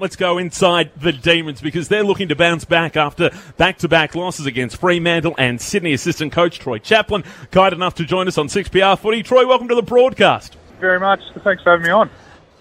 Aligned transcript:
Let's 0.00 0.16
go 0.16 0.38
inside 0.38 0.90
the 0.96 1.12
Demons 1.12 1.60
because 1.60 1.86
they're 1.86 2.02
looking 2.02 2.26
to 2.26 2.34
bounce 2.34 2.64
back 2.64 2.96
after 2.96 3.30
back 3.56 3.78
to 3.78 3.88
back 3.88 4.16
losses 4.16 4.44
against 4.44 4.78
Fremantle 4.78 5.36
and 5.38 5.60
Sydney 5.60 5.92
assistant 5.92 6.32
coach 6.32 6.58
Troy 6.58 6.78
Chaplin. 6.80 7.22
Kind 7.52 7.72
enough 7.72 7.94
to 7.94 8.04
join 8.04 8.26
us 8.26 8.36
on 8.36 8.48
6PR 8.48 8.98
footy. 8.98 9.22
Troy, 9.22 9.46
welcome 9.46 9.68
to 9.68 9.76
the 9.76 9.84
broadcast. 9.84 10.56
Very 10.80 10.98
much. 10.98 11.20
Thanks 11.44 11.62
for 11.62 11.70
having 11.70 11.86
me 11.86 11.92
on. 11.92 12.10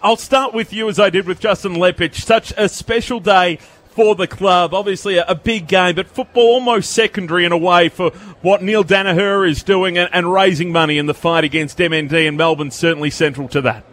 I'll 0.04 0.16
start 0.16 0.54
with 0.54 0.74
you 0.74 0.88
as 0.90 1.00
I 1.00 1.10
did 1.10 1.26
with 1.26 1.40
Justin 1.40 1.74
Leppitsch. 1.74 2.22
Such 2.22 2.54
a 2.56 2.70
special 2.70 3.20
day 3.20 3.56
for 3.88 4.14
the 4.14 4.28
club. 4.28 4.76
Obviously, 4.76 5.18
a, 5.18 5.26
a, 5.26 5.34
big 5.34 5.68
game, 5.68 5.96
but 5.96 6.06
football 6.06 6.54
almost 6.54 6.92
secondary 6.92 7.46
in 7.46 7.52
a 7.52 7.58
way 7.58 7.90
for 7.90 8.12
what 8.44 8.62
Neale 8.62 8.84
Daniher 8.84 9.50
is 9.50 9.64
doing 9.64 9.98
and, 9.98 10.08
and 10.14 10.32
raising 10.32 10.72
money 10.72 11.00
in 11.00 11.08
the 11.08 11.16
fight 11.16 11.46
against 11.46 11.80
MND, 11.80 12.28
and 12.28 12.38
Melbourne 12.38 12.70
certainly 12.70 13.10
central 13.10 13.48
to 13.48 13.62
that 13.62 13.86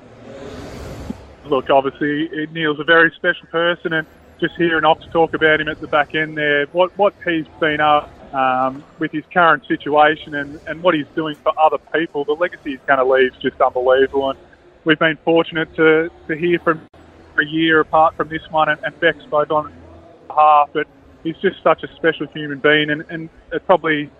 look, 1.51 1.69
obviously 1.71 2.29
Neale's 2.53 2.81
a 2.81 2.85
very 2.85 3.13
special 3.17 3.47
person, 3.49 3.93
and 3.93 4.07
just 4.41 4.55
hearing 4.57 4.85
Ox 4.85 5.05
talk 5.13 5.35
about 5.35 5.61
him 5.61 5.69
at 5.69 5.81
the 5.81 5.87
back 5.87 6.15
end 6.15 6.37
there, 6.37 6.67
what 6.67 6.97
what 6.97 7.15
he's 7.25 7.47
been 7.61 7.81
up 7.81 8.11
um, 8.35 8.83
with 8.99 9.13
his 9.13 9.25
current 9.33 9.67
situation 9.67 10.35
and, 10.35 10.61
and 10.67 10.83
what 10.83 10.95
he's 10.95 11.07
doing 11.15 11.35
for 11.37 11.53
other 11.59 11.79
people, 11.93 12.25
the 12.25 12.33
legacy 12.33 12.71
he's 12.71 12.81
going 12.87 12.99
to 12.99 13.05
leave 13.05 13.35
is 13.35 13.43
just 13.43 13.61
unbelievable. 13.61 14.31
And 14.31 14.39
we've 14.85 14.99
been 14.99 15.19
fortunate 15.25 15.75
to, 15.77 16.11
to 16.29 16.37
hear 16.37 16.59
from 16.61 16.81
a 17.39 17.45
year 17.45 17.81
apart 17.81 18.17
from 18.17 18.29
this 18.29 18.43
one, 18.51 18.69
and, 18.69 18.81
and 18.85 18.99
Beck's 19.01 19.25
both 19.25 19.51
on 19.51 19.73
behalf, 20.27 20.71
but 20.73 20.87
he's 21.23 21.37
just 21.39 21.63
such 21.63 21.83
a 21.83 21.95
special 21.97 22.27
human 22.29 22.59
being, 22.59 22.91
and, 22.91 23.05
and 23.11 23.29
it 23.53 23.65
probably. 23.67 24.11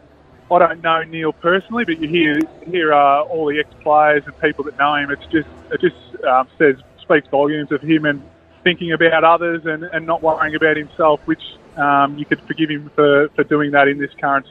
I 0.53 0.59
don't 0.59 0.83
know 0.83 1.05
Neil 1.05 1.33
personally, 1.33 1.85
but 1.85 2.01
you 2.01 2.09
hear 2.09 2.41
hear 2.67 2.93
uh, 2.93 3.23
all 3.23 3.47
the 3.47 3.61
ex 3.61 3.73
players 3.85 4.25
and 4.27 4.37
people 4.41 4.65
that 4.65 4.77
know 4.81 4.97
him. 4.97 5.13
It's 5.13 5.25
just 5.27 5.49
it 5.71 5.81
just 5.81 6.25
um, 6.25 6.49
says 6.59 6.75
speaks 7.11 7.29
volumes 7.29 7.73
of 7.73 7.83
him 7.83 8.05
and 8.05 8.23
thinking 8.63 8.93
about 8.93 9.25
others 9.25 9.65
and, 9.65 9.85
and 9.85 10.07
not 10.07 10.23
worrying 10.23 10.55
about 10.55 10.77
himself, 10.77 11.21
which 11.27 11.43
um, 11.77 12.17
you 12.19 12.25
could 12.25 12.41
forgive 12.43 12.71
him 12.71 12.91
for, 12.95 13.29
for 13.31 13.45
doing 13.45 13.73
that 13.73 13.89
in 13.89 13.99
this 13.99 14.13
current. 14.21 14.47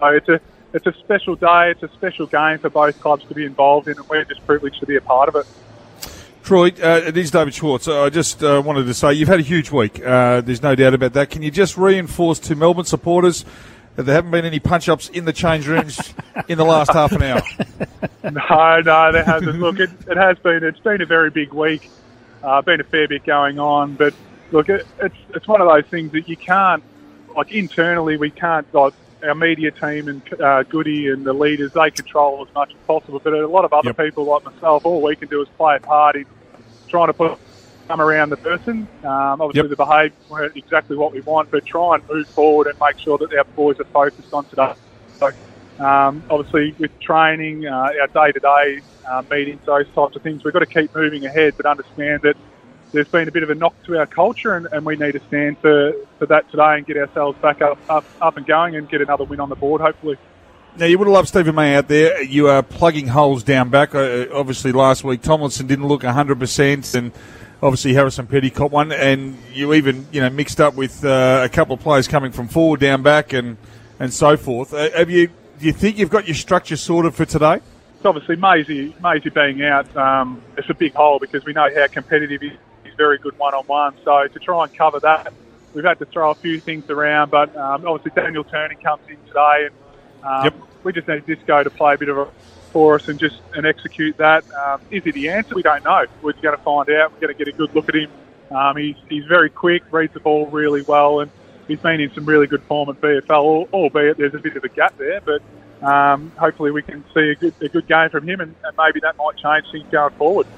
So 0.00 0.06
it's 0.06 0.28
a 0.28 0.40
it's 0.72 0.86
a 0.86 0.92
special 1.04 1.36
day. 1.36 1.70
It's 1.70 1.84
a 1.84 1.88
special 1.94 2.26
game 2.26 2.58
for 2.58 2.68
both 2.68 3.00
clubs 3.00 3.24
to 3.26 3.34
be 3.34 3.44
involved 3.44 3.86
in, 3.86 3.96
and 3.96 4.08
we're 4.08 4.24
just 4.24 4.44
privileged 4.44 4.80
to 4.80 4.86
be 4.86 4.96
a 4.96 5.00
part 5.00 5.28
of 5.28 5.36
it. 5.36 5.46
Troy, 6.42 6.72
uh, 6.82 7.00
it 7.06 7.16
is 7.16 7.30
David 7.30 7.54
Schwarz. 7.54 7.88
I 7.88 8.10
just 8.10 8.42
uh, 8.42 8.60
wanted 8.62 8.84
to 8.86 8.92
say 8.92 9.14
you've 9.14 9.28
had 9.28 9.38
a 9.38 9.44
huge 9.44 9.70
week. 9.70 10.04
Uh, 10.04 10.40
there's 10.40 10.62
no 10.62 10.74
doubt 10.74 10.92
about 10.92 11.12
that. 11.12 11.30
Can 11.30 11.42
you 11.42 11.50
just 11.52 11.78
reinforce 11.78 12.40
to 12.40 12.56
Melbourne 12.56 12.84
supporters 12.84 13.44
that 13.96 14.04
there 14.04 14.14
haven't 14.14 14.30
been 14.30 14.44
any 14.44 14.60
punch 14.60 14.88
ups 14.88 15.08
in 15.08 15.24
the 15.24 15.32
change 15.32 15.66
rooms 15.66 16.14
in 16.48 16.58
the 16.58 16.64
last 16.64 16.92
half 16.92 17.12
an 17.12 17.22
hour? 17.22 17.42
No, 18.24 18.80
no, 18.80 19.12
there 19.12 19.24
hasn't. 19.24 19.60
Look, 19.60 19.78
it, 19.78 19.90
it 20.08 20.16
has 20.16 20.38
been. 20.38 20.64
It's 20.64 20.80
been 20.80 21.02
a 21.02 21.06
very 21.06 21.30
big 21.30 21.52
week. 21.52 21.90
Uh, 22.42 22.60
been 22.62 22.80
a 22.80 22.84
fair 22.84 23.08
bit 23.08 23.24
going 23.24 23.58
on, 23.58 23.94
but 23.94 24.14
look, 24.50 24.68
it, 24.68 24.86
it's 25.00 25.16
it's 25.34 25.48
one 25.48 25.60
of 25.60 25.68
those 25.68 25.86
things 25.86 26.12
that 26.12 26.28
you 26.28 26.36
can't 26.36 26.82
like 27.36 27.52
internally. 27.52 28.16
We 28.16 28.30
can't 28.30 28.66
like 28.74 28.94
our 29.22 29.34
media 29.34 29.70
team 29.70 30.08
and 30.08 30.40
uh, 30.40 30.62
Goody 30.64 31.08
and 31.08 31.24
the 31.24 31.32
leaders. 31.32 31.72
They 31.72 31.90
control 31.90 32.46
as 32.46 32.54
much 32.54 32.70
as 32.70 32.80
possible, 32.86 33.20
but 33.22 33.32
a 33.32 33.46
lot 33.46 33.64
of 33.64 33.72
other 33.72 33.90
yep. 33.90 33.96
people 33.96 34.24
like 34.24 34.44
myself, 34.44 34.84
all 34.84 35.02
we 35.02 35.16
can 35.16 35.28
do 35.28 35.40
is 35.42 35.48
play 35.56 35.76
a 35.76 35.80
part 35.80 36.16
in 36.16 36.26
trying 36.88 37.06
to 37.08 37.12
put 37.12 37.38
come 37.86 38.00
around 38.00 38.30
the 38.30 38.36
person. 38.36 38.88
Um, 39.02 39.40
obviously, 39.40 39.68
yep. 39.68 39.70
the 39.70 39.76
behaviour 39.76 40.16
weren't 40.28 40.56
exactly 40.56 40.96
what 40.96 41.12
we 41.12 41.20
want, 41.20 41.50
but 41.50 41.64
try 41.66 41.96
and 41.96 42.08
move 42.08 42.28
forward 42.28 42.66
and 42.66 42.78
make 42.80 42.98
sure 42.98 43.18
that 43.18 43.32
our 43.32 43.44
boys 43.44 43.78
are 43.80 43.84
focused 43.84 44.32
on 44.32 44.44
today. 44.46 44.74
So 45.18 45.30
um, 45.78 46.22
obviously, 46.30 46.74
with 46.78 46.98
training, 47.00 47.66
uh, 47.66 47.90
our 48.00 48.06
day-to-day 48.06 48.80
uh, 49.08 49.22
meetings, 49.30 49.60
those 49.66 49.88
types 49.94 50.16
of 50.16 50.22
things, 50.22 50.44
we've 50.44 50.52
got 50.52 50.60
to 50.60 50.66
keep 50.66 50.94
moving 50.94 51.24
ahead, 51.26 51.54
but 51.56 51.66
understand 51.66 52.22
that 52.22 52.36
there's 52.92 53.08
been 53.08 53.26
a 53.26 53.32
bit 53.32 53.42
of 53.42 53.50
a 53.50 53.54
knock 53.54 53.74
to 53.84 53.98
our 53.98 54.06
culture, 54.06 54.54
and, 54.54 54.68
and 54.70 54.86
we 54.86 54.96
need 54.96 55.12
to 55.12 55.20
stand 55.26 55.58
for, 55.58 55.92
for 56.18 56.26
that 56.26 56.48
today 56.50 56.76
and 56.76 56.86
get 56.86 56.96
ourselves 56.96 57.36
back 57.40 57.60
up, 57.60 57.78
up 57.88 58.04
up 58.20 58.36
and 58.36 58.46
going 58.46 58.76
and 58.76 58.88
get 58.88 59.02
another 59.02 59.24
win 59.24 59.40
on 59.40 59.48
the 59.48 59.56
board, 59.56 59.80
hopefully. 59.80 60.16
Now, 60.76 60.86
you 60.86 60.98
would 60.98 61.06
have 61.06 61.14
loved 61.14 61.28
Steven 61.28 61.54
May 61.54 61.76
out 61.76 61.86
there. 61.86 62.22
You 62.22 62.48
are 62.48 62.62
plugging 62.62 63.08
holes 63.08 63.44
down 63.44 63.68
back. 63.68 63.94
Uh, 63.94 64.26
obviously, 64.32 64.72
last 64.72 65.04
week 65.04 65.22
Tomlinson 65.22 65.66
didn't 65.66 65.86
look 65.86 66.02
100%, 66.02 66.94
and 66.94 67.12
obviously 67.64 67.94
Harrison 67.94 68.26
Petty 68.26 68.50
caught 68.50 68.70
one, 68.70 68.92
and 68.92 69.36
you 69.52 69.74
even 69.74 70.06
you 70.12 70.20
know 70.20 70.30
mixed 70.30 70.60
up 70.60 70.74
with 70.74 71.04
uh, 71.04 71.40
a 71.42 71.48
couple 71.48 71.74
of 71.74 71.80
players 71.80 72.06
coming 72.06 72.30
from 72.30 72.46
forward 72.46 72.78
down 72.78 73.02
back 73.02 73.32
and 73.32 73.56
and 73.98 74.12
so 74.12 74.36
forth. 74.36 74.72
Uh, 74.72 74.90
have 74.90 75.10
you 75.10 75.28
do 75.58 75.66
you 75.66 75.72
think 75.72 75.98
you've 75.98 76.10
got 76.10 76.28
your 76.28 76.34
structure 76.34 76.76
sorted 76.76 77.14
for 77.14 77.24
today? 77.24 77.60
It's 77.96 78.04
obviously 78.04 78.36
Maisie, 78.36 78.94
Maisie 79.00 79.30
being 79.30 79.64
out, 79.64 79.96
um, 79.96 80.42
it's 80.58 80.68
a 80.68 80.74
big 80.74 80.92
hole 80.92 81.18
because 81.18 81.44
we 81.46 81.54
know 81.54 81.68
how 81.74 81.86
competitive 81.86 82.42
he 82.42 82.48
is. 82.48 82.58
He's 82.84 82.94
very 82.94 83.16
good 83.18 83.38
one 83.38 83.54
on 83.54 83.64
one. 83.64 83.94
So 84.04 84.26
to 84.26 84.38
try 84.38 84.64
and 84.64 84.74
cover 84.76 85.00
that, 85.00 85.32
we've 85.72 85.84
had 85.84 85.98
to 86.00 86.04
throw 86.04 86.30
a 86.30 86.34
few 86.34 86.60
things 86.60 86.90
around. 86.90 87.30
But 87.30 87.56
um, 87.56 87.86
obviously 87.86 88.12
Daniel 88.14 88.44
Turner 88.44 88.74
comes 88.74 89.08
in 89.08 89.16
today, 89.26 89.68
and 89.68 89.74
um, 90.22 90.44
yep. 90.44 90.54
we 90.82 90.92
just 90.92 91.08
need 91.08 91.24
Disco 91.24 91.62
to 91.62 91.70
play 91.70 91.94
a 91.94 91.98
bit 91.98 92.10
of 92.10 92.18
a 92.18 92.28
for 92.74 92.96
us 92.96 93.06
and 93.06 93.20
just 93.20 93.40
and 93.54 93.64
execute 93.64 94.16
that. 94.16 94.44
Um, 94.52 94.80
is 94.90 95.04
he 95.04 95.12
the 95.12 95.30
answer? 95.30 95.54
We 95.54 95.62
don't 95.62 95.84
know. 95.84 96.04
We're 96.20 96.32
going 96.32 96.56
to 96.56 96.62
find 96.62 96.90
out. 96.90 97.12
We're 97.12 97.20
going 97.20 97.34
to 97.34 97.38
get 97.44 97.46
a 97.46 97.56
good 97.56 97.72
look 97.72 97.88
at 97.88 97.94
him. 97.94 98.10
Um, 98.50 98.76
he's, 98.76 98.96
he's 99.08 99.24
very 99.26 99.48
quick, 99.48 99.84
reads 99.92 100.12
the 100.12 100.20
ball 100.20 100.46
really 100.46 100.82
well, 100.82 101.20
and 101.20 101.30
he's 101.68 101.78
been 101.78 102.00
in 102.00 102.12
some 102.12 102.26
really 102.26 102.48
good 102.48 102.62
form 102.64 102.88
at 102.90 103.00
VFL, 103.00 103.70
albeit 103.72 104.18
there's 104.18 104.34
a 104.34 104.38
bit 104.38 104.56
of 104.56 104.64
a 104.64 104.68
gap 104.68 104.98
there. 104.98 105.20
But 105.20 105.40
um, 105.86 106.32
hopefully 106.36 106.72
we 106.72 106.82
can 106.82 107.04
see 107.14 107.30
a 107.30 107.34
good, 107.36 107.54
a 107.60 107.68
good 107.68 107.86
game 107.86 108.10
from 108.10 108.28
him, 108.28 108.40
and, 108.40 108.54
and 108.64 108.76
maybe 108.76 108.98
that 109.00 109.16
might 109.16 109.36
change 109.36 109.70
things 109.70 109.86
going 109.92 110.14
forward. 110.14 110.48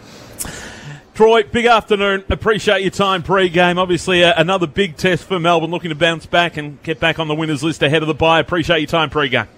Troy, 1.15 1.43
big 1.45 1.67
afternoon. 1.67 2.25
Appreciate 2.31 2.81
your 2.81 2.91
time 2.91 3.23
pre-game. 3.23 3.79
Obviously, 3.79 4.25
uh, 4.25 4.35
another 4.37 4.67
big 4.67 4.97
test 4.97 5.25
for 5.25 5.39
Melbourne, 5.39 5.71
looking 5.71 5.91
to 5.91 5.95
bounce 5.95 6.25
back 6.25 6.57
and 6.57 6.83
get 6.83 6.99
back 6.99 7.19
on 7.19 7.29
the 7.29 7.35
winners 7.35 7.63
list 7.63 7.83
ahead 7.83 8.03
of 8.03 8.09
the 8.09 8.15
bye. 8.15 8.41
Appreciate 8.41 8.81
your 8.81 8.87
time 8.87 9.11
pre-game. 9.11 9.49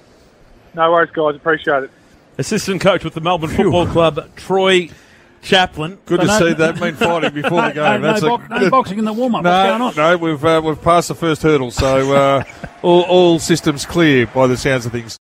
No 0.74 0.92
worries, 0.92 1.10
guys. 1.10 1.34
Appreciate 1.34 1.84
it. 1.84 1.91
Assistant 2.38 2.81
coach 2.81 3.04
with 3.04 3.15
the 3.15 3.21
Melbourne 3.21 3.50
Football 3.50 3.87
Club, 3.88 4.28
Troy 4.37 4.91
Chaplin. 5.43 5.99
Good 6.06 6.21
so 6.21 6.26
to 6.26 6.26
no, 6.26 6.38
see 6.38 6.53
that 6.54 6.81
mean 6.81 6.94
fighting 6.94 7.32
before 7.34 7.62
the 7.62 7.71
game. 7.75 8.03
No, 8.03 8.15
no, 8.16 8.38
bo- 8.38 8.47
no 8.59 8.71
boxing 8.71 8.99
in 8.99 9.04
the 9.04 9.12
warm 9.12 9.34
up. 9.34 9.43
No, 9.44 9.50
What's 9.50 9.97
going 9.97 10.06
on? 10.06 10.19
No, 10.19 10.25
we've 10.25 10.44
uh, 10.44 10.60
we've 10.65 10.81
passed 10.82 11.09
the 11.09 11.15
first 11.15 11.43
hurdle, 11.43 11.71
so 11.71 12.15
uh, 12.15 12.44
all, 12.82 13.03
all 13.03 13.38
systems 13.38 13.84
clear 13.87 14.27
by 14.27 14.47
the 14.47 14.56
sounds 14.56 14.87
of 14.87 14.93
things. 14.93 15.16